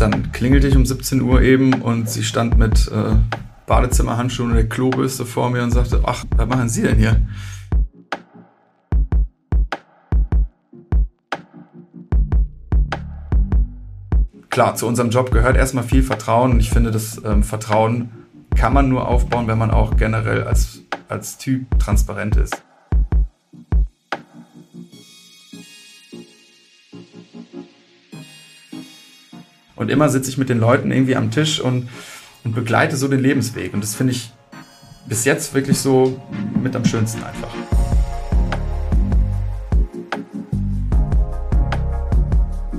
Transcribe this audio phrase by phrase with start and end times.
[0.00, 3.16] dann klingelte ich um 17 Uhr eben und sie stand mit äh,
[3.66, 7.20] Badezimmerhandschuhen und der Klobürste vor mir und sagte, ach, was machen Sie denn hier?
[14.50, 18.10] Klar, zu unserem Job gehört erstmal viel Vertrauen und ich finde, das ähm, Vertrauen
[18.56, 22.62] kann man nur aufbauen, wenn man auch generell als, als Typ transparent ist.
[29.88, 31.88] Und immer sitze ich mit den Leuten irgendwie am Tisch und,
[32.44, 33.72] und begleite so den Lebensweg.
[33.72, 34.30] Und das finde ich
[35.06, 36.20] bis jetzt wirklich so
[36.62, 37.48] mit am schönsten einfach.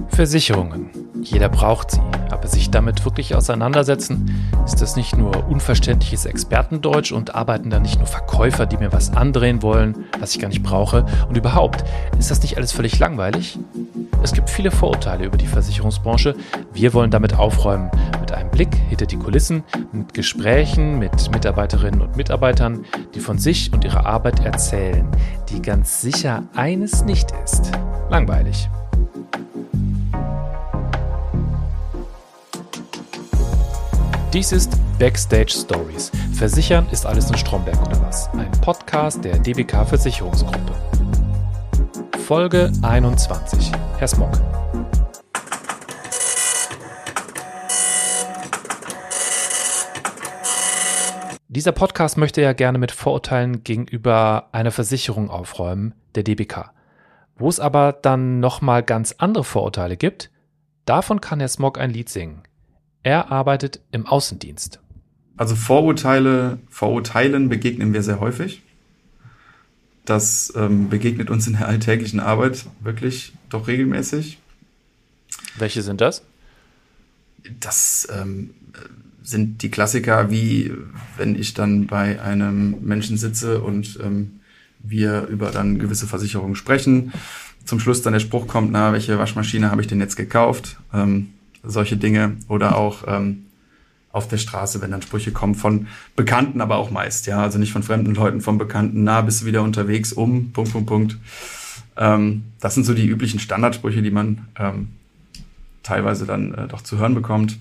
[0.09, 0.91] Versicherungen.
[1.23, 7.33] Jeder braucht sie, aber sich damit wirklich auseinandersetzen, ist das nicht nur unverständliches Expertendeutsch und
[7.33, 11.07] arbeiten da nicht nur Verkäufer, die mir was andrehen wollen, was ich gar nicht brauche?
[11.27, 11.83] Und überhaupt,
[12.19, 13.57] ist das nicht alles völlig langweilig?
[14.21, 16.35] Es gibt viele Vorurteile über die Versicherungsbranche.
[16.73, 17.89] Wir wollen damit aufräumen.
[18.19, 23.71] Mit einem Blick hinter die Kulissen, mit Gesprächen mit Mitarbeiterinnen und Mitarbeitern, die von sich
[23.71, 25.07] und ihrer Arbeit erzählen,
[25.49, 27.71] die ganz sicher eines nicht ist.
[28.09, 28.69] Langweilig.
[34.33, 36.11] Dies ist Backstage Stories.
[36.33, 38.29] Versichern ist alles in Stromberg oder was?
[38.33, 40.73] Ein Podcast der DBK Versicherungsgruppe.
[42.27, 43.71] Folge 21.
[43.99, 44.31] Herr Smog.
[51.49, 56.71] Dieser Podcast möchte ja gerne mit Vorurteilen gegenüber einer Versicherung aufräumen, der DBK.
[57.35, 60.31] Wo es aber dann nochmal ganz andere Vorurteile gibt,
[60.85, 62.43] davon kann Herr Smog ein Lied singen.
[63.03, 64.79] Er arbeitet im Außendienst.
[65.35, 68.63] Also Vorurteile, Vorurteilen begegnen wir sehr häufig.
[70.09, 74.39] Das ähm, begegnet uns in der alltäglichen Arbeit wirklich doch regelmäßig.
[75.59, 76.23] Welche sind das?
[77.59, 78.49] Das ähm,
[79.21, 80.73] sind die Klassiker, wie
[81.15, 84.39] wenn ich dann bei einem Menschen sitze und ähm,
[84.79, 87.13] wir über dann gewisse Versicherungen sprechen.
[87.63, 90.77] Zum Schluss dann der Spruch kommt, na, welche Waschmaschine habe ich denn jetzt gekauft?
[90.91, 93.45] Ähm, solche Dinge oder auch ähm,
[94.11, 97.71] auf der Straße, wenn dann Sprüche kommen von Bekannten, aber auch meist, ja, also nicht
[97.71, 101.17] von fremden Leuten, von Bekannten, na, bist du wieder unterwegs, um, Punkt, Punkt, Punkt.
[101.95, 104.89] Ähm, das sind so die üblichen Standardsprüche, die man ähm,
[105.83, 107.57] teilweise dann äh, doch zu hören bekommt.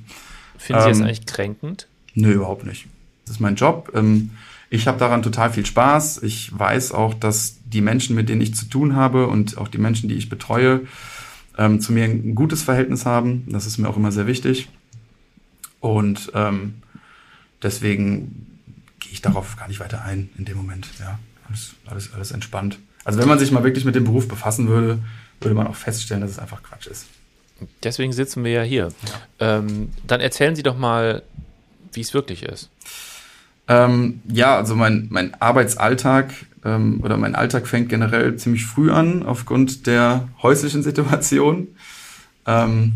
[0.57, 1.89] Finden Sie das ähm, eigentlich kränkend?
[2.15, 2.87] Nö, überhaupt nicht.
[3.27, 3.93] Das ist mein Job.
[3.95, 4.31] Ähm,
[4.71, 6.23] ich habe daran total viel Spaß.
[6.23, 9.79] Ich weiß auch, dass die Menschen, mit denen ich zu tun habe und auch die
[9.79, 10.83] Menschen, die ich betreue,
[11.57, 13.45] ähm, zu mir ein gutes Verhältnis haben.
[13.49, 14.69] Das ist mir auch immer sehr wichtig.
[15.81, 16.83] Und ähm,
[17.63, 18.61] deswegen
[19.01, 20.89] gehe ich darauf gar nicht weiter ein in dem Moment.
[20.99, 21.19] Ja,
[21.49, 22.79] alles, alles, alles entspannt.
[23.05, 24.99] Also wenn man sich mal wirklich mit dem Beruf befassen würde,
[25.41, 27.07] würde man auch feststellen, dass es einfach Quatsch ist.
[27.83, 28.89] Deswegen sitzen wir ja hier.
[29.41, 29.59] Ja.
[29.59, 31.23] Ähm, dann erzählen Sie doch mal,
[31.93, 32.71] wie es wirklich ist.
[33.67, 36.33] Ähm, ja, also mein, mein Arbeitsalltag
[36.65, 41.69] ähm, oder mein Alltag fängt generell ziemlich früh an, aufgrund der häuslichen Situation.
[42.47, 42.95] Ähm,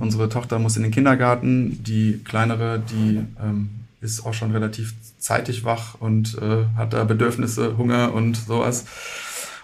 [0.00, 3.70] unsere Tochter muss in den Kindergarten, die kleinere, die ähm,
[4.00, 8.84] ist auch schon relativ zeitig wach und äh, hat da Bedürfnisse, Hunger und sowas.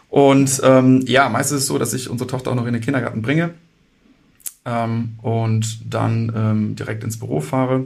[0.08, 2.82] Und ähm, ja, meistens ist es so, dass ich unsere Tochter auch noch in den
[2.82, 3.50] Kindergarten bringe
[4.64, 7.84] ähm, und dann ähm, direkt ins Büro fahre.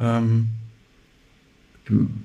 [0.00, 0.48] Ähm,
[1.86, 2.24] Im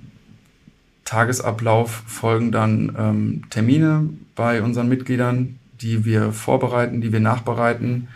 [1.06, 8.08] Tagesablauf folgen dann ähm, Termine bei unseren Mitgliedern, die wir vorbereiten, die wir nachbereiten.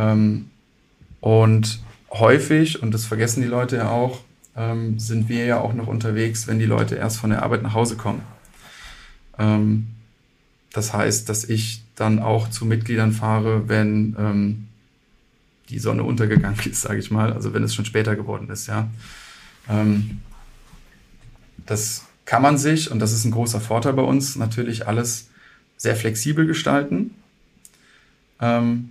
[0.00, 0.50] Ähm,
[1.20, 1.80] und
[2.10, 4.20] häufig, und das vergessen die Leute ja auch,
[4.56, 7.74] ähm, sind wir ja auch noch unterwegs, wenn die Leute erst von der Arbeit nach
[7.74, 8.22] Hause kommen.
[9.38, 9.88] Ähm,
[10.72, 14.68] das heißt, dass ich dann auch zu Mitgliedern fahre, wenn ähm,
[15.68, 18.88] die Sonne untergegangen ist, sage ich mal, also wenn es schon später geworden ist, ja.
[19.68, 20.20] Ähm,
[21.66, 25.28] das kann man sich, und das ist ein großer Vorteil bei uns, natürlich alles
[25.76, 27.14] sehr flexibel gestalten.
[28.40, 28.90] Ähm,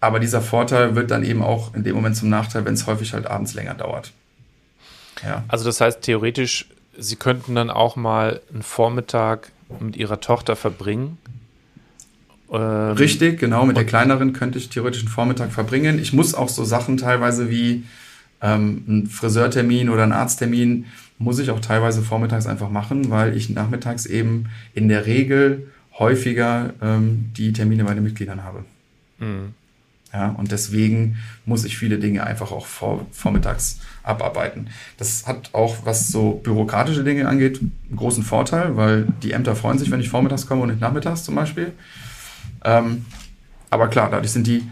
[0.00, 3.12] aber dieser Vorteil wird dann eben auch in dem Moment zum Nachteil, wenn es häufig
[3.14, 4.12] halt abends länger dauert.
[5.24, 5.44] Ja.
[5.48, 6.66] Also das heißt theoretisch,
[7.00, 11.18] Sie könnten dann auch mal einen Vormittag mit Ihrer Tochter verbringen.
[12.50, 13.64] Ähm, Richtig, genau.
[13.66, 15.98] Mit der kleineren könnte ich theoretisch einen Vormittag verbringen.
[15.98, 17.84] Ich muss auch so Sachen teilweise wie
[18.40, 20.86] ähm, einen Friseurtermin oder einen Arzttermin
[21.18, 25.66] muss ich auch teilweise vormittags einfach machen, weil ich nachmittags eben in der Regel
[25.98, 28.64] häufiger ähm, die Termine bei den Mitgliedern habe.
[29.18, 29.54] Mhm.
[30.12, 34.68] Ja, und deswegen muss ich viele Dinge einfach auch vor, vormittags abarbeiten.
[34.96, 39.78] Das hat auch, was so bürokratische Dinge angeht, einen großen Vorteil, weil die Ämter freuen
[39.78, 41.72] sich, wenn ich vormittags komme und nicht nachmittags zum Beispiel.
[42.64, 43.04] Ähm,
[43.68, 44.66] aber klar, dadurch sind die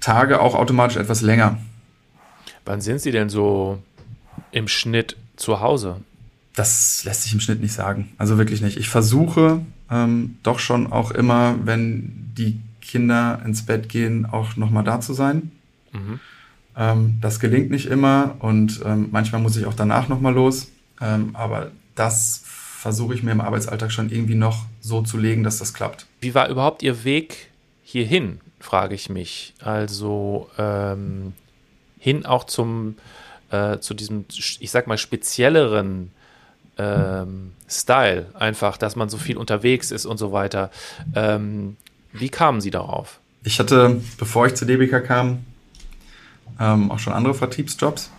[0.00, 1.58] Tage auch automatisch etwas länger.
[2.66, 3.82] Wann sind Sie denn so
[4.52, 5.96] im Schnitt zu Hause?
[6.54, 8.12] Das lässt sich im Schnitt nicht sagen.
[8.18, 8.76] Also wirklich nicht.
[8.76, 14.84] Ich versuche ähm, doch schon auch immer, wenn die Kinder ins Bett gehen, auch nochmal
[14.84, 15.50] da zu sein.
[15.92, 16.20] Mhm.
[16.76, 20.68] Ähm, das gelingt nicht immer und ähm, manchmal muss ich auch danach nochmal los.
[21.00, 25.58] Ähm, aber das versuche ich mir im Arbeitsalltag schon irgendwie noch so zu legen, dass
[25.58, 26.06] das klappt.
[26.20, 27.50] Wie war überhaupt Ihr Weg
[27.82, 29.54] hierhin, frage ich mich.
[29.60, 31.32] Also ähm,
[31.98, 32.96] hin auch zum,
[33.50, 36.10] äh, zu diesem, ich sag mal, spezielleren
[36.76, 40.70] ähm, Style, einfach, dass man so viel unterwegs ist und so weiter.
[41.14, 41.76] Ähm,
[42.14, 43.20] wie kamen Sie darauf?
[43.42, 45.44] Ich hatte, bevor ich zu DBK kam,
[46.58, 48.10] ähm, auch schon andere Vertriebsjobs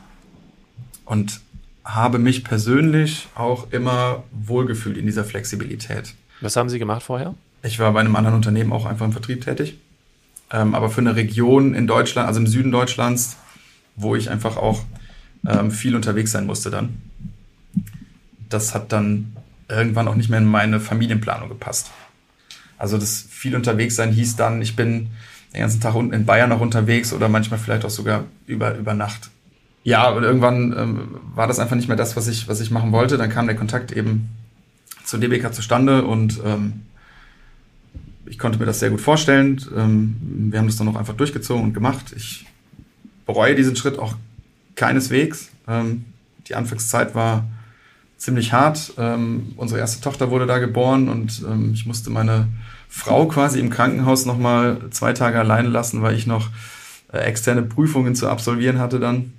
[1.06, 1.40] und
[1.84, 6.14] habe mich persönlich auch immer wohlgefühlt in dieser Flexibilität.
[6.42, 7.34] Was haben Sie gemacht vorher?
[7.64, 9.80] Ich war bei einem anderen Unternehmen auch einfach im Vertrieb tätig,
[10.52, 13.38] ähm, aber für eine Region in Deutschland, also im Süden Deutschlands,
[13.96, 14.84] wo ich einfach auch
[15.48, 16.98] ähm, viel unterwegs sein musste dann.
[18.50, 19.36] Das hat dann
[19.70, 21.92] irgendwann auch nicht mehr in meine Familienplanung gepasst.
[22.78, 25.10] Also das viel unterwegs sein hieß dann, ich bin
[25.54, 28.94] den ganzen Tag unten in Bayern noch unterwegs oder manchmal vielleicht auch sogar über, über
[28.94, 29.30] Nacht.
[29.84, 32.92] Ja, und irgendwann ähm, war das einfach nicht mehr das, was ich, was ich machen
[32.92, 33.18] wollte.
[33.18, 34.30] Dann kam der Kontakt eben
[35.04, 36.82] zur DBK zustande und ähm,
[38.26, 39.64] ich konnte mir das sehr gut vorstellen.
[39.76, 40.18] Ähm,
[40.52, 42.14] wir haben das dann auch einfach durchgezogen und gemacht.
[42.16, 42.46] Ich
[43.26, 44.16] bereue diesen Schritt auch
[44.76, 45.52] keineswegs.
[45.68, 46.06] Ähm,
[46.48, 47.46] die Anfangszeit war
[48.26, 48.94] ziemlich hart.
[48.98, 52.48] Ähm, unsere erste Tochter wurde da geboren und ähm, ich musste meine
[52.90, 56.50] Frau quasi im Krankenhaus nochmal zwei Tage alleine lassen, weil ich noch
[57.14, 59.34] äh, externe Prüfungen zu absolvieren hatte dann.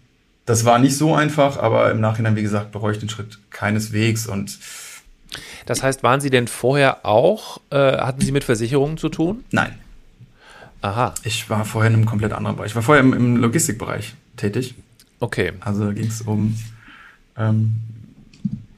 [0.47, 4.27] Das war nicht so einfach, aber im Nachhinein, wie gesagt, bereue ich den Schritt keineswegs
[4.27, 4.59] und
[5.67, 9.45] das heißt, waren Sie denn vorher auch, äh, hatten Sie mit Versicherungen zu tun?
[9.51, 9.75] Nein.
[10.81, 11.13] Aha.
[11.25, 12.71] Ich war vorher in einem komplett anderen Bereich.
[12.71, 14.77] Ich war vorher im, im Logistikbereich tätig.
[15.19, 15.55] Okay.
[15.59, 16.57] Also ging es um
[17.37, 17.81] ähm,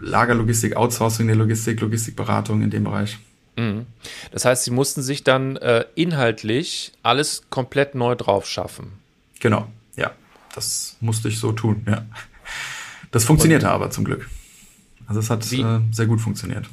[0.00, 3.18] Lagerlogistik, Outsourcing der Logistik, Logistikberatung in dem Bereich.
[3.56, 3.86] Mhm.
[4.30, 8.92] Das heißt, Sie mussten sich dann äh, inhaltlich alles komplett neu drauf schaffen.
[9.40, 9.66] Genau,
[9.96, 10.12] ja.
[10.54, 12.06] Das musste ich so tun, ja.
[13.10, 14.28] Das funktionierte Und, aber zum Glück.
[15.06, 16.66] Also es hat äh, sehr gut funktioniert.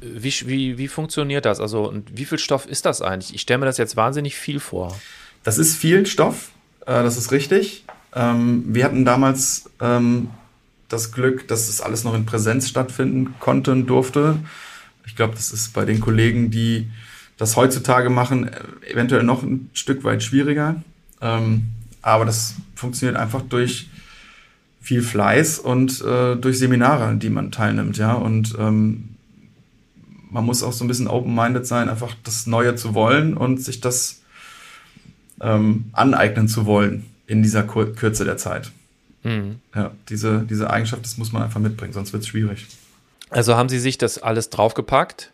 [0.00, 1.60] Wie, wie, wie funktioniert das?
[1.60, 3.34] Also und wie viel Stoff ist das eigentlich?
[3.34, 4.98] Ich stelle mir das jetzt wahnsinnig viel vor.
[5.44, 6.50] Das ist viel Stoff,
[6.86, 7.84] äh, das ist richtig.
[8.14, 10.30] Ähm, wir hatten damals ähm,
[10.92, 14.38] das Glück, dass das alles noch in Präsenz stattfinden konnte und durfte.
[15.06, 16.90] Ich glaube, das ist bei den Kollegen, die
[17.36, 18.50] das heutzutage machen,
[18.88, 20.76] eventuell noch ein Stück weit schwieriger.
[21.20, 21.68] Ähm,
[22.02, 23.88] aber das funktioniert einfach durch
[24.80, 28.12] viel Fleiß und äh, durch Seminare, an die man teilnimmt, ja.
[28.14, 29.10] Und ähm,
[30.30, 33.80] man muss auch so ein bisschen open-minded sein, einfach das Neue zu wollen und sich
[33.80, 34.22] das
[35.40, 38.72] ähm, aneignen zu wollen in dieser Kur Kürze der Zeit.
[39.22, 39.60] Mhm.
[39.74, 42.66] Ja, diese, diese Eigenschaft, das muss man einfach mitbringen, sonst wird es schwierig.
[43.30, 45.30] Also haben Sie sich das alles draufgepackt?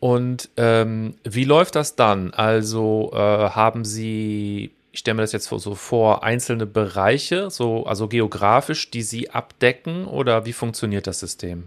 [0.00, 2.32] Und ähm, wie läuft das dann?
[2.32, 8.06] Also äh, haben Sie, ich stelle mir das jetzt so vor, einzelne Bereiche, so also
[8.06, 11.64] geografisch, die Sie abdecken oder wie funktioniert das System?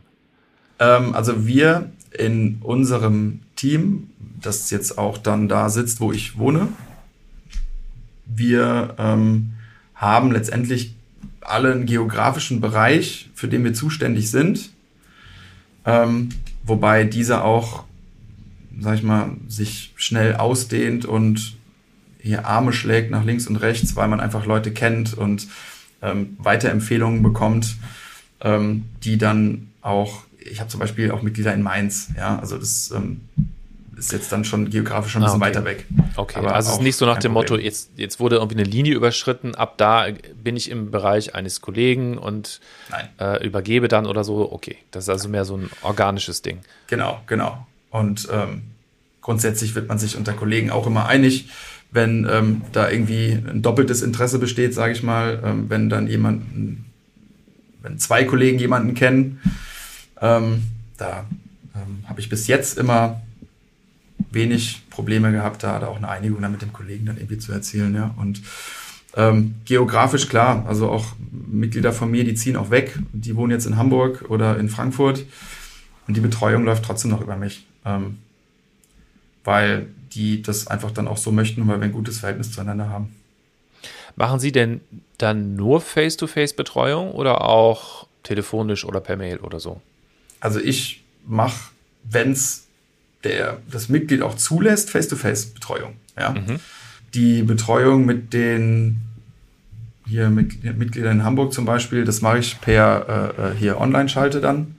[0.80, 4.10] Ähm, also wir in unserem Team,
[4.42, 6.70] das jetzt auch dann da sitzt, wo ich wohne,
[8.26, 9.54] wir ähm,
[9.94, 10.96] haben letztendlich
[11.42, 14.70] alle einen geografischen Bereich, für den wir zuständig sind.
[15.86, 16.30] Ähm,
[16.64, 17.84] wobei dieser auch,
[18.80, 21.56] sag ich mal, sich schnell ausdehnt und
[22.20, 25.48] hier Arme schlägt nach links und rechts, weil man einfach Leute kennt und
[26.02, 27.78] ähm, Weiterempfehlungen bekommt,
[28.42, 32.92] ähm, die dann auch, ich habe zum Beispiel auch Mitglieder in Mainz, ja, also das
[32.92, 33.22] ähm,
[34.02, 35.56] ist jetzt dann schon geografisch schon ein bisschen ah, okay.
[35.56, 35.86] weiter weg.
[36.16, 37.52] Okay, Aber also es ist nicht so nach dem Problem.
[37.52, 40.08] Motto, jetzt, jetzt wurde irgendwie eine Linie überschritten, ab da
[40.44, 42.62] bin ich im Bereich eines Kollegen und
[43.20, 44.52] äh, übergebe dann oder so.
[44.52, 46.62] Okay, das ist also mehr so ein organisches Ding.
[46.88, 47.68] Genau, genau.
[47.92, 48.64] Und ähm,
[49.22, 51.50] grundsätzlich wird man sich unter Kollegen auch immer einig,
[51.92, 56.86] wenn ähm, da irgendwie ein doppeltes Interesse besteht, sage ich mal, ähm, wenn dann jemanden,
[57.84, 59.42] wenn zwei Kollegen jemanden kennen,
[60.20, 60.64] ähm,
[60.98, 61.26] da
[61.76, 63.22] ähm, habe ich bis jetzt immer
[64.32, 67.52] wenig Probleme gehabt, da, da auch eine Einigung dann mit dem Kollegen dann irgendwie zu
[67.52, 68.14] erzielen, ja.
[68.18, 68.42] Und
[69.16, 73.66] ähm, geografisch klar, also auch Mitglieder von mir, die ziehen auch weg, die wohnen jetzt
[73.66, 75.26] in Hamburg oder in Frankfurt
[76.08, 78.20] und die Betreuung läuft trotzdem noch über mich, ähm,
[79.44, 83.16] weil die das einfach dann auch so möchten weil wir ein gutes Verhältnis zueinander haben.
[84.16, 84.82] Machen Sie denn
[85.18, 89.82] dann nur Face-to-Face-Betreuung oder auch telefonisch oder per Mail oder so?
[90.40, 91.72] Also ich mache,
[92.04, 92.68] wenn es
[93.24, 95.94] der, das Mitglied auch zulässt, Face-to-Face-Betreuung.
[96.18, 96.32] Ja?
[96.32, 96.60] Mhm.
[97.14, 99.02] die Betreuung mit den
[100.12, 104.42] hier mit, Mitgliedern in Hamburg zum Beispiel, das mache ich per äh, äh, hier Online-Schalte
[104.42, 104.76] dann,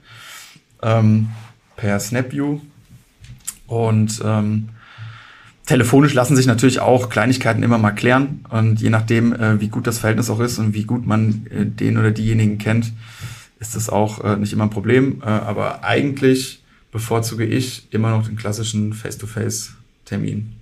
[0.83, 1.29] ähm,
[1.75, 2.59] per SnapView.
[3.65, 4.69] Und ähm,
[5.65, 8.45] telefonisch lassen sich natürlich auch Kleinigkeiten immer mal klären.
[8.49, 11.65] Und je nachdem, äh, wie gut das Verhältnis auch ist und wie gut man äh,
[11.65, 12.93] den oder diejenigen kennt,
[13.59, 15.23] ist das auch äh, nicht immer ein Problem.
[15.25, 16.62] Äh, aber eigentlich
[16.93, 20.53] bevorzuge ich immer noch den klassischen Face-to-Face-Termin.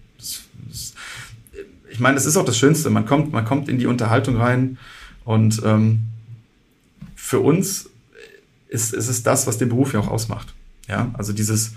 [1.91, 2.89] Ich meine, das ist auch das Schönste.
[2.89, 4.77] Man kommt, man kommt in die Unterhaltung rein
[5.25, 6.03] und ähm,
[7.15, 7.89] für uns
[8.69, 10.53] ist, ist es das, was den Beruf ja auch ausmacht.
[10.87, 11.73] Ja, also dieses,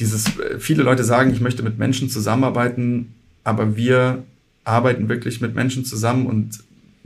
[0.00, 0.24] dieses,
[0.58, 4.24] viele Leute sagen, ich möchte mit Menschen zusammenarbeiten, aber wir
[4.64, 6.58] arbeiten wirklich mit Menschen zusammen und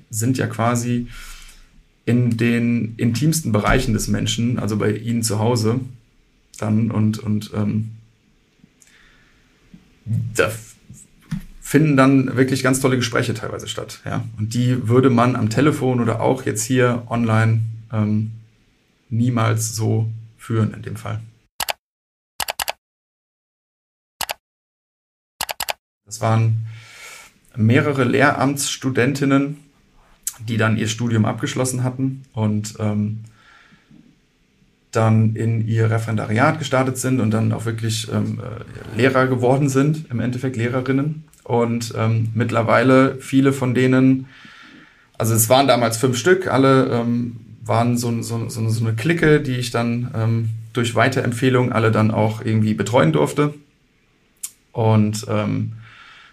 [0.08, 1.08] sind ja quasi
[2.06, 5.80] in den intimsten Bereichen des Menschen, also bei ihnen zu Hause,
[6.58, 7.90] dann und, und ähm,
[10.34, 10.50] da
[11.60, 14.00] finden dann wirklich ganz tolle Gespräche teilweise statt.
[14.04, 14.24] Ja?
[14.38, 17.60] Und die würde man am Telefon oder auch jetzt hier online
[17.92, 18.32] ähm,
[19.10, 21.20] niemals so führen in dem Fall.
[26.06, 26.66] Das waren
[27.54, 29.58] mehrere Lehramtsstudentinnen,
[30.40, 33.24] die dann ihr Studium abgeschlossen hatten und ähm,
[34.92, 40.10] dann in ihr Referendariat gestartet sind und dann auch wirklich ähm, äh, Lehrer geworden sind,
[40.10, 41.24] im Endeffekt Lehrerinnen.
[41.44, 44.26] Und ähm, mittlerweile viele von denen,
[45.18, 49.40] also es waren damals fünf Stück, alle ähm, waren so, so, so, so eine Clique,
[49.40, 53.54] die ich dann ähm, durch Weiterempfehlung alle dann auch irgendwie betreuen durfte.
[54.72, 55.72] Und ähm,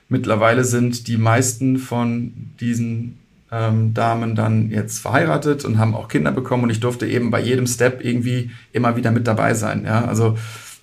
[0.08, 3.18] mittlerweile sind die meisten von diesen
[3.56, 7.40] ähm, Damen dann jetzt verheiratet und haben auch Kinder bekommen und ich durfte eben bei
[7.40, 9.86] jedem Step irgendwie immer wieder mit dabei sein.
[9.86, 10.38] Ja, also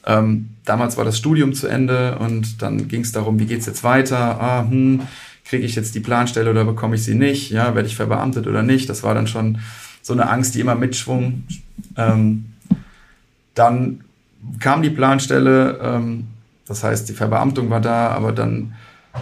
[0.06, 3.84] ähm, damals war das Studium zu Ende und dann ging es darum, wie geht's jetzt
[3.84, 4.40] weiter?
[4.40, 5.02] Ah, hm,
[5.44, 7.50] kriege ich jetzt die Planstelle oder bekomme ich sie nicht?
[7.50, 8.88] Ja, werde ich verbeamtet oder nicht?
[8.88, 9.58] Das war dann schon
[10.00, 11.44] so eine Angst, die immer mitschwung.
[11.96, 12.46] Ähm,
[13.54, 14.00] dann
[14.60, 16.28] kam die Planstelle, ähm,
[16.66, 18.72] das heißt, die Verbeamtung war da, aber dann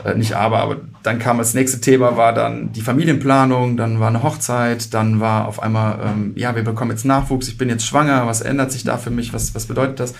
[0.04, 4.08] äh, nicht aber, aber dann kam das nächste Thema, war dann die Familienplanung, dann war
[4.08, 7.86] eine Hochzeit, dann war auf einmal, ähm, ja, wir bekommen jetzt Nachwuchs, ich bin jetzt
[7.86, 10.14] schwanger, was ändert sich da für mich, was, was bedeutet das?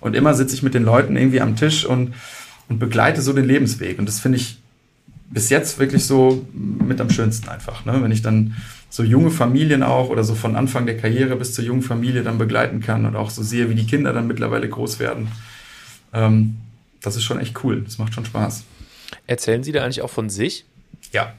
[0.00, 2.14] Und immer sitze ich mit den Leuten irgendwie am Tisch und,
[2.68, 3.98] und begleite so den Lebensweg.
[3.98, 4.58] Und das finde ich
[5.30, 7.84] bis jetzt wirklich so mit am schönsten einfach.
[7.84, 8.00] Ne?
[8.00, 8.54] Wenn ich dann
[8.90, 12.38] so junge Familien auch oder so von Anfang der Karriere bis zur jungen Familie dann
[12.38, 15.28] begleiten kann und auch so sehe, wie die Kinder dann mittlerweile groß werden.
[16.12, 16.56] Ähm,
[17.02, 17.82] das ist schon echt cool.
[17.82, 18.64] Das macht schon Spaß.
[19.26, 20.64] Erzählen Sie da eigentlich auch von sich?
[21.12, 21.34] Ja.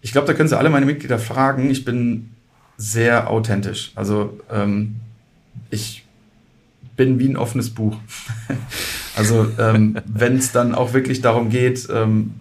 [0.00, 1.70] Ich glaube, da können Sie alle meine Mitglieder fragen.
[1.70, 2.30] Ich bin
[2.76, 3.92] sehr authentisch.
[3.94, 4.96] Also ähm,
[5.70, 6.04] ich
[6.96, 7.96] bin wie ein offenes Buch.
[9.16, 12.34] also ähm, wenn es dann auch wirklich darum geht, ähm,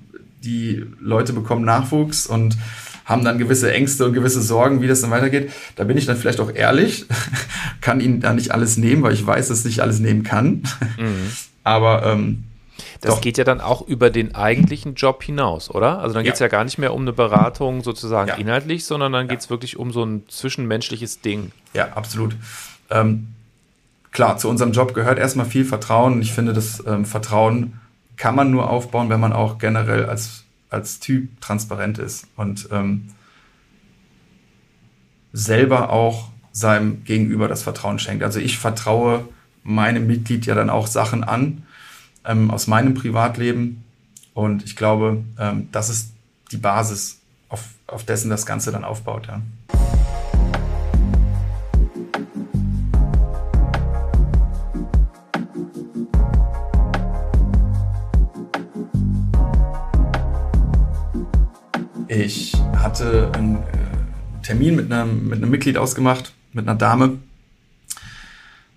[0.44, 2.58] die Leute bekommen Nachwuchs und
[3.06, 5.52] haben dann gewisse Ängste und gewisse Sorgen, wie das dann weitergeht.
[5.76, 7.06] Da bin ich dann vielleicht auch ehrlich,
[7.82, 10.64] kann ihnen da nicht alles nehmen, weil ich weiß, dass ich nicht alles nehmen kann.
[10.98, 11.32] Mhm.
[11.64, 12.44] Aber ähm,
[13.02, 13.22] das Doch.
[13.22, 16.00] geht ja dann auch über den eigentlichen Job hinaus, oder?
[16.00, 16.46] Also dann geht es ja.
[16.46, 16.50] ja.
[16.50, 18.36] gar nicht mehr um eine Beratung sozusagen ja.
[18.36, 19.32] inhaltlich, sondern dann ja.
[19.32, 21.52] geht es wirklich um so ein zwischenmenschliches Ding.
[21.74, 22.36] Ja, absolut.
[22.90, 23.28] Ähm,
[24.12, 26.22] klar, zu unserem Job gehört erstmal viel Vertrauen.
[26.22, 27.80] Ich finde, das ähm, Vertrauen
[28.16, 33.10] kann man nur aufbauen, wenn man auch generell als, als Typ transparent ist und ähm,
[35.34, 38.24] selber auch seinem Gegenüber das Vertrauen schenkt.
[38.24, 39.28] Also ich vertraue
[39.64, 41.64] meinem Mitglied ja dann auch Sachen an,
[42.28, 43.84] ähm, aus meinem Privatleben.
[44.34, 46.14] Und ich glaube, ähm, das ist
[46.52, 47.20] die Basis,
[47.50, 49.28] auf, auf dessen das Ganze dann aufbaut.
[49.28, 49.42] Ja.
[62.10, 67.20] Ich hatte einen äh, Termin mit einem, mit einem Mitglied ausgemacht, mit einer Dame.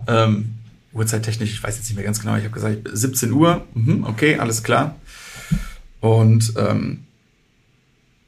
[0.06, 0.59] Ähm,
[0.92, 4.36] Uhrzeittechnisch, ich weiß jetzt nicht mehr ganz genau, ich habe gesagt 17 Uhr, mhm, okay,
[4.36, 4.96] alles klar.
[6.00, 7.04] Und ähm,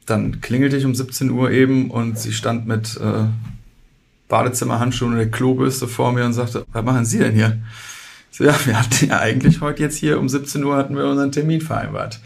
[0.05, 3.25] dann klingelte ich um 17 Uhr eben und sie stand mit äh,
[4.27, 7.59] Badezimmerhandschuhen und der Klobürste vor mir und sagte, was machen Sie denn hier?
[8.31, 11.31] So, ja, wir hatten ja eigentlich heute jetzt hier um 17 Uhr hatten wir unseren
[11.31, 12.19] Termin vereinbart.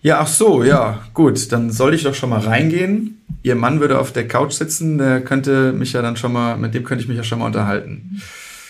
[0.00, 3.20] Ja, ach so, ja, gut, dann soll ich doch schon mal reingehen.
[3.42, 6.72] Ihr Mann würde auf der Couch sitzen, der könnte mich ja dann schon mal, mit
[6.72, 8.22] dem könnte ich mich ja schon mal unterhalten.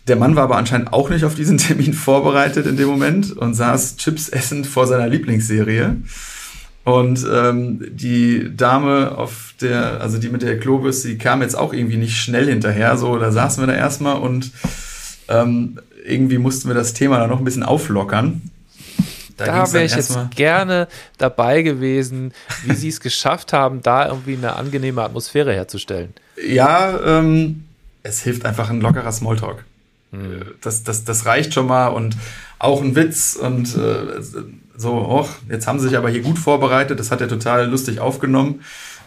[0.09, 3.55] Der Mann war aber anscheinend auch nicht auf diesen Termin vorbereitet in dem Moment und
[3.55, 5.97] saß Chips essend vor seiner Lieblingsserie.
[6.85, 11.75] Und ähm, die Dame auf der, also die mit der Klobürste, die kam jetzt auch
[11.75, 12.97] irgendwie nicht schnell hinterher.
[12.97, 14.53] So, da saßen wir da erstmal und
[15.29, 18.41] ähm, irgendwie mussten wir das Thema da noch ein bisschen auflockern.
[19.37, 20.89] Da, da wäre ich jetzt gerne
[21.19, 22.33] dabei gewesen,
[22.65, 26.15] wie sie es geschafft haben, da irgendwie eine angenehme Atmosphäre herzustellen.
[26.43, 27.65] Ja, ähm,
[28.03, 29.65] es hilft einfach ein lockerer Smalltalk.
[30.13, 30.55] Hm.
[30.61, 32.17] Das, das, das reicht schon mal und
[32.59, 34.23] auch ein Witz und äh,
[34.77, 38.01] so, och, jetzt haben sie sich aber hier gut vorbereitet, das hat er total lustig
[38.01, 38.61] aufgenommen.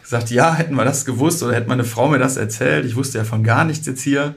[0.04, 3.20] Gesagt, ja, hätten wir das gewusst oder hätte meine Frau mir das erzählt, ich wusste
[3.20, 4.36] ja von gar nichts jetzt hier.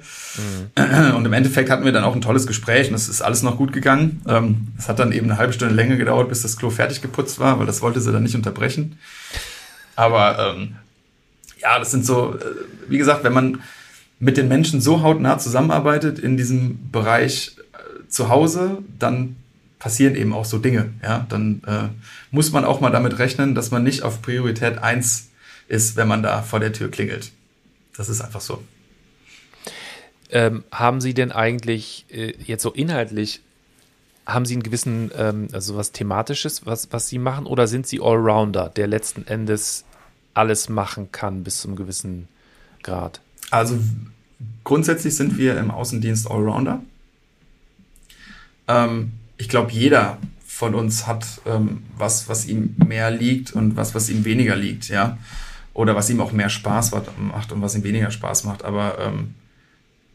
[0.77, 1.17] Mhm.
[1.17, 3.57] Und im Endeffekt hatten wir dann auch ein tolles Gespräch und es ist alles noch
[3.57, 4.23] gut gegangen.
[4.29, 7.41] Ähm, es hat dann eben eine halbe Stunde länger gedauert, bis das Klo fertig geputzt
[7.41, 8.99] war, weil das wollte sie dann nicht unterbrechen.
[9.97, 10.77] Aber ähm,
[11.61, 12.45] ja, das sind so, äh,
[12.89, 13.61] wie gesagt, wenn man
[14.19, 19.37] mit den Menschen so hautnah zusammenarbeitet in diesem Bereich äh, zu Hause, dann
[19.79, 20.95] passieren eben auch so Dinge.
[21.03, 21.89] Ja, dann äh,
[22.31, 25.29] muss man auch mal damit rechnen, dass man nicht auf Priorität eins
[25.69, 27.33] ist, wenn man da vor der Tür klingelt.
[27.97, 28.63] Das ist einfach so.
[30.31, 33.41] Ähm, haben Sie denn eigentlich äh, jetzt so inhaltlich,
[34.27, 38.01] haben Sie einen gewissen, ähm, also was Thematisches, was, was Sie machen, oder sind Sie
[38.01, 39.85] Allrounder, der letzten Endes
[40.33, 42.29] alles machen kann bis zum gewissen
[42.83, 43.21] Grad?
[43.55, 43.79] Also
[44.65, 46.83] grundsätzlich sind wir im Außendienst Allrounder.
[48.67, 53.95] Ähm, ich glaube, jeder von uns hat ähm, was, was ihm mehr liegt und was,
[53.95, 55.19] was ihm weniger liegt, ja.
[55.73, 58.65] Oder was ihm auch mehr Spaß macht und was ihm weniger Spaß macht.
[58.65, 59.35] Aber ähm,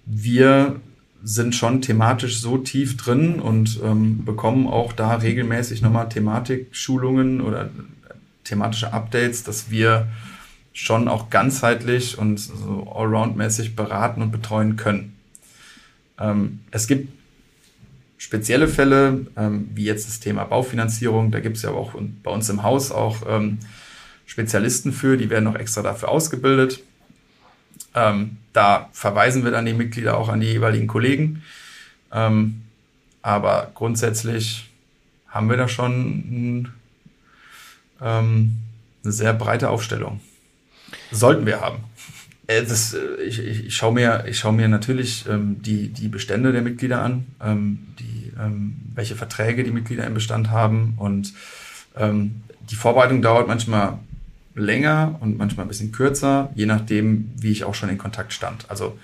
[0.05, 0.81] wir
[1.23, 7.69] sind schon thematisch so tief drin und ähm, bekommen auch da regelmäßig nochmal Thematik-Schulungen oder
[8.43, 10.09] thematische Updates, dass wir
[10.79, 15.17] schon auch ganzheitlich und so allround-mäßig beraten und betreuen können.
[16.17, 17.11] Ähm, es gibt
[18.17, 21.31] spezielle Fälle, ähm, wie jetzt das Thema Baufinanzierung.
[21.31, 23.59] Da gibt es ja auch bei uns im Haus auch ähm,
[24.25, 26.81] Spezialisten für, die werden auch extra dafür ausgebildet.
[27.93, 31.43] Ähm, da verweisen wir dann die Mitglieder auch an die jeweiligen Kollegen.
[32.13, 32.61] Ähm,
[33.21, 34.69] aber grundsätzlich
[35.27, 36.69] haben wir da schon
[38.01, 38.57] ähm,
[39.03, 40.21] eine sehr breite Aufstellung.
[41.11, 41.83] Sollten wir haben.
[42.47, 46.07] Äh, das, äh, ich, ich, ich schaue mir, ich schau mir natürlich ähm, die, die
[46.07, 50.95] Bestände der Mitglieder an, ähm, die, ähm, welche Verträge die Mitglieder im Bestand haben.
[50.97, 51.33] Und
[51.95, 53.99] ähm, die Vorbereitung dauert manchmal
[54.55, 58.65] länger und manchmal ein bisschen kürzer, je nachdem, wie ich auch schon in Kontakt stand.
[58.69, 58.97] Also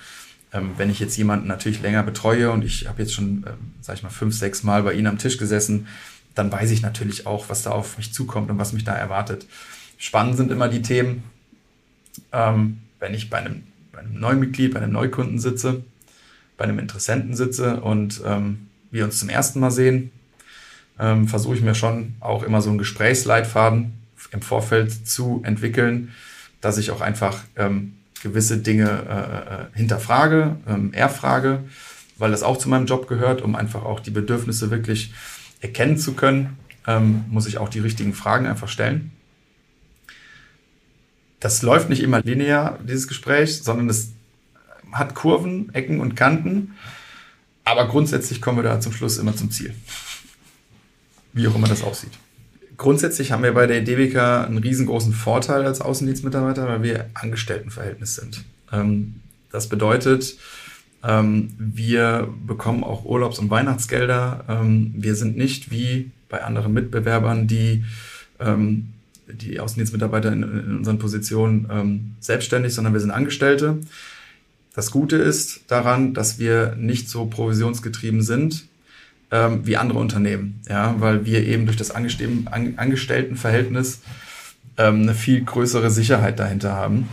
[0.51, 3.95] ähm, wenn ich jetzt jemanden natürlich länger betreue und ich habe jetzt schon, ähm, sag
[3.95, 5.87] ich mal, fünf, sechs Mal bei Ihnen am Tisch gesessen,
[6.33, 9.45] dann weiß ich natürlich auch, was da auf mich zukommt und was mich da erwartet.
[9.97, 11.23] Spannend sind immer die Themen,
[12.31, 15.83] ähm, wenn ich bei einem, bei einem Neumitglied, bei einem Neukunden sitze,
[16.57, 20.11] bei einem Interessenten sitze und ähm, wir uns zum ersten Mal sehen,
[20.99, 23.93] ähm, versuche ich mir schon auch immer so einen Gesprächsleitfaden
[24.31, 26.11] im Vorfeld zu entwickeln,
[26.61, 31.63] dass ich auch einfach ähm, gewisse Dinge äh, äh, hinterfrage, ähm, erfrage,
[32.17, 35.13] weil das auch zu meinem Job gehört, um einfach auch die Bedürfnisse wirklich
[35.61, 39.11] erkennen zu können, ähm, muss ich auch die richtigen Fragen einfach stellen.
[41.39, 44.11] Das läuft nicht immer linear, dieses Gespräch, sondern es
[44.91, 46.75] hat Kurven, Ecken und Kanten.
[47.63, 49.73] Aber grundsätzlich kommen wir da zum Schluss immer zum Ziel.
[51.33, 52.13] Wie auch immer das aussieht.
[52.77, 58.43] Grundsätzlich haben wir bei der DWK einen riesengroßen Vorteil als Außendienstmitarbeiter, weil wir Angestelltenverhältnis sind.
[58.71, 59.15] Ähm,
[59.51, 60.37] das bedeutet,
[61.03, 64.45] ähm, wir bekommen auch Urlaubs- und Weihnachtsgelder.
[64.49, 67.85] Ähm, wir sind nicht wie bei anderen Mitbewerbern, die
[69.27, 73.79] die Außendienstmitarbeiter in, unseren Positionen selbstständig, sondern wir sind Angestellte.
[74.75, 78.65] Das Gute ist daran, dass wir nicht so provisionsgetrieben sind,
[79.31, 84.01] ähm, wie andere Unternehmen, ja, weil wir eben durch das Angestelltenverhältnis
[84.77, 87.07] ähm, eine viel größere Sicherheit dahinter haben,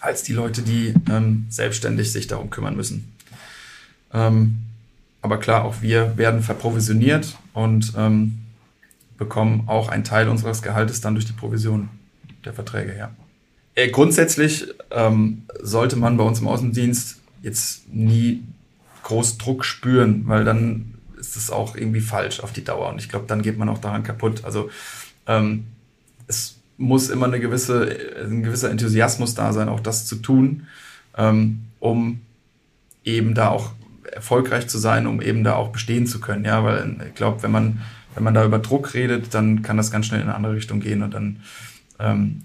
[0.00, 3.10] als die Leute, die ähm, selbstständig sich darum kümmern müssen.
[4.12, 4.58] Ähm,
[5.22, 8.40] aber klar, auch wir werden verprovisioniert und ähm,
[9.16, 11.88] bekommen auch einen Teil unseres Gehaltes dann durch die Provision
[12.44, 13.14] der Verträge her.
[13.74, 18.42] Äh, grundsätzlich ähm, sollte man bei uns im Außendienst jetzt nie
[19.02, 22.88] groß Druck spüren, weil dann ist es auch irgendwie falsch auf die Dauer.
[22.88, 24.44] Und ich glaube, dann geht man auch daran kaputt.
[24.44, 24.70] Also
[25.26, 25.66] ähm,
[26.26, 30.66] es muss immer eine gewisse, ein gewisser Enthusiasmus da sein, auch das zu tun,
[31.16, 32.20] ähm, um
[33.04, 33.72] eben da auch
[34.14, 36.44] erfolgreich zu sein, um eben da auch bestehen zu können.
[36.44, 37.80] Ja, weil ich glaube, wenn man,
[38.14, 40.80] wenn man da über Druck redet, dann kann das ganz schnell in eine andere Richtung
[40.80, 41.40] gehen und dann
[41.98, 42.42] ähm,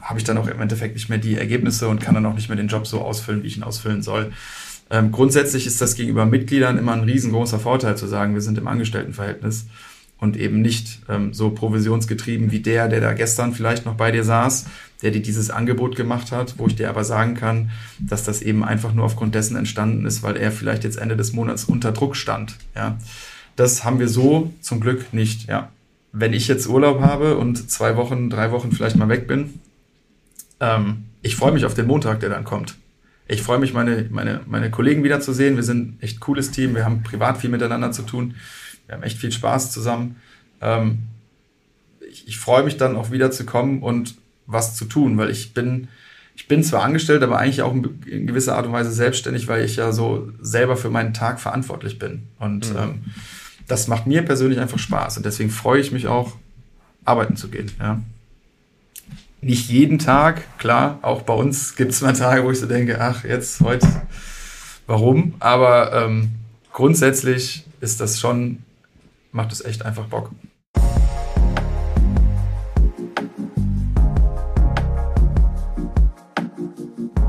[0.00, 2.48] habe ich dann auch im Endeffekt nicht mehr die Ergebnisse und kann dann auch nicht
[2.48, 4.32] mehr den Job so ausfüllen, wie ich ihn ausfüllen soll.
[4.90, 8.68] Ähm, grundsätzlich ist das gegenüber Mitgliedern immer ein riesengroßer Vorteil zu sagen, wir sind im
[8.68, 9.66] Angestelltenverhältnis
[10.22, 14.22] und eben nicht ähm, so provisionsgetrieben wie der, der da gestern vielleicht noch bei dir
[14.22, 14.66] saß,
[15.02, 18.64] der dir dieses Angebot gemacht hat, wo ich dir aber sagen kann, dass das eben
[18.64, 22.14] einfach nur aufgrund dessen entstanden ist, weil er vielleicht jetzt Ende des Monats unter Druck
[22.14, 22.54] stand.
[22.76, 22.98] Ja.
[23.56, 25.70] Das haben wir so zum Glück nicht, ja.
[26.12, 29.54] Wenn ich jetzt Urlaub habe und zwei Wochen, drei Wochen vielleicht mal weg bin,
[30.60, 32.76] ähm, ich freue mich auf den Montag, der dann kommt.
[33.26, 35.56] Ich freue mich, meine, meine, meine Kollegen wiederzusehen.
[35.56, 36.76] Wir sind echt cooles Team.
[36.76, 38.36] Wir haben privat viel miteinander zu tun.
[38.86, 40.16] Wir haben echt viel Spaß zusammen.
[40.60, 40.98] Ähm,
[42.10, 44.14] ich, ich freue mich dann auch wieder zu kommen und
[44.46, 45.88] was zu tun, weil ich bin,
[46.34, 49.76] ich bin zwar angestellt, aber eigentlich auch in gewisser Art und Weise selbstständig, weil ich
[49.76, 52.22] ja so selber für meinen Tag verantwortlich bin.
[52.38, 52.78] Und mhm.
[52.78, 53.04] ähm,
[53.68, 55.16] das macht mir persönlich einfach Spaß.
[55.16, 56.36] Und deswegen freue ich mich auch,
[57.04, 57.70] arbeiten zu gehen.
[57.80, 58.00] Ja.
[59.40, 63.00] Nicht jeden Tag, klar, auch bei uns gibt es mal Tage, wo ich so denke,
[63.00, 63.88] ach, jetzt, heute,
[64.86, 65.34] warum?
[65.40, 66.30] Aber ähm,
[66.72, 68.58] grundsätzlich ist das schon,
[69.32, 70.30] macht es echt einfach Bock.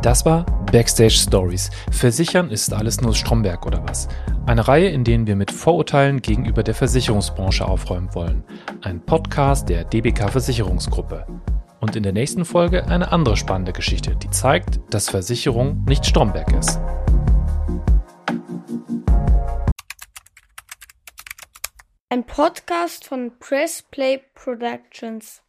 [0.02, 1.72] Das war Backstage Stories.
[1.92, 4.10] Versichern ist alles nur Stromberg oder was?
[4.46, 8.44] Eine Reihe, in denen wir mit Vorurteilen gegenüber der Versicherungsbranche aufräumen wollen.
[8.82, 11.26] Ein Podcast der DBK Versicherungsgruppe.
[11.80, 16.52] Und in der nächsten Folge eine andere spannende Geschichte, die zeigt, dass Versicherung nicht Stromberg
[16.54, 16.80] ist.
[22.14, 25.42] Ein Podcast von Press Play Productions.